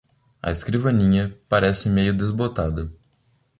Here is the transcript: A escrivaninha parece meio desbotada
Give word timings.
A 0.41 0.49
escrivaninha 0.49 1.37
parece 1.47 1.87
meio 1.87 2.11
desbotada 2.11 2.91